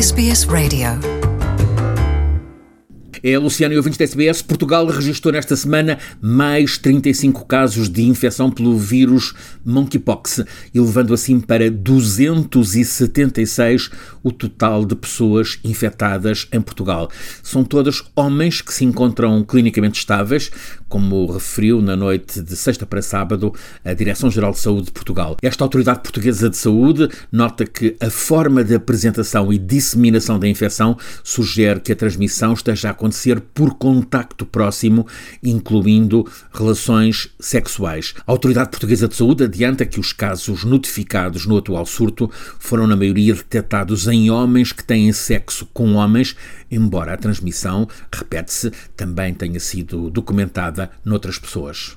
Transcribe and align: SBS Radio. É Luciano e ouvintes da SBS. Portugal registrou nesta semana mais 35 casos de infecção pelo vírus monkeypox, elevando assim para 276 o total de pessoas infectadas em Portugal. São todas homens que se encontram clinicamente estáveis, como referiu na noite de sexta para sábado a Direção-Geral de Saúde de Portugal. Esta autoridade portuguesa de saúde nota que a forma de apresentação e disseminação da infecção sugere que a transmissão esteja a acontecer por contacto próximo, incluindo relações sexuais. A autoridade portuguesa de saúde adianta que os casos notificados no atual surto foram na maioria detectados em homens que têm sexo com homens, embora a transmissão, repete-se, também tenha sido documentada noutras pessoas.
SBS 0.00 0.46
Radio. 0.48 1.17
É 3.22 3.36
Luciano 3.36 3.74
e 3.74 3.76
ouvintes 3.76 3.98
da 3.98 4.04
SBS. 4.04 4.42
Portugal 4.42 4.86
registrou 4.86 5.32
nesta 5.32 5.56
semana 5.56 5.98
mais 6.20 6.78
35 6.78 7.44
casos 7.46 7.88
de 7.88 8.04
infecção 8.04 8.50
pelo 8.50 8.78
vírus 8.78 9.34
monkeypox, 9.64 10.44
elevando 10.74 11.12
assim 11.12 11.40
para 11.40 11.70
276 11.70 13.90
o 14.22 14.30
total 14.30 14.84
de 14.84 14.94
pessoas 14.94 15.58
infectadas 15.64 16.46
em 16.52 16.60
Portugal. 16.60 17.10
São 17.42 17.64
todas 17.64 18.04
homens 18.14 18.60
que 18.60 18.72
se 18.72 18.84
encontram 18.84 19.42
clinicamente 19.42 19.98
estáveis, 19.98 20.50
como 20.88 21.26
referiu 21.26 21.82
na 21.82 21.96
noite 21.96 22.40
de 22.40 22.56
sexta 22.56 22.86
para 22.86 23.02
sábado 23.02 23.52
a 23.84 23.92
Direção-Geral 23.92 24.52
de 24.52 24.58
Saúde 24.58 24.86
de 24.86 24.92
Portugal. 24.92 25.36
Esta 25.42 25.64
autoridade 25.64 26.00
portuguesa 26.00 26.48
de 26.48 26.56
saúde 26.56 27.08
nota 27.30 27.66
que 27.66 27.96
a 28.00 28.10
forma 28.10 28.64
de 28.64 28.74
apresentação 28.74 29.52
e 29.52 29.58
disseminação 29.58 30.38
da 30.38 30.48
infecção 30.48 30.96
sugere 31.22 31.80
que 31.80 31.92
a 31.92 31.96
transmissão 31.96 32.54
esteja 32.54 32.88
a 32.88 32.90
acontecer 32.92 33.07
por 33.54 33.74
contacto 33.74 34.44
próximo, 34.44 35.06
incluindo 35.42 36.26
relações 36.52 37.30
sexuais. 37.38 38.14
A 38.26 38.32
autoridade 38.32 38.70
portuguesa 38.70 39.08
de 39.08 39.14
saúde 39.14 39.44
adianta 39.44 39.86
que 39.86 40.00
os 40.00 40.12
casos 40.12 40.64
notificados 40.64 41.46
no 41.46 41.58
atual 41.58 41.86
surto 41.86 42.30
foram 42.58 42.86
na 42.86 42.96
maioria 42.96 43.34
detectados 43.34 44.06
em 44.06 44.30
homens 44.30 44.72
que 44.72 44.84
têm 44.84 45.12
sexo 45.12 45.66
com 45.72 45.94
homens, 45.94 46.36
embora 46.70 47.14
a 47.14 47.16
transmissão, 47.16 47.88
repete-se, 48.12 48.72
também 48.96 49.34
tenha 49.34 49.60
sido 49.60 50.10
documentada 50.10 50.90
noutras 51.04 51.38
pessoas. 51.38 51.96